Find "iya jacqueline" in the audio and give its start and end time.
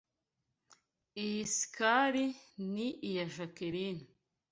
3.09-4.03